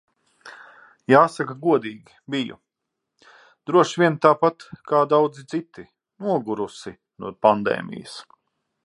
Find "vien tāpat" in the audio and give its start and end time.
4.05-4.65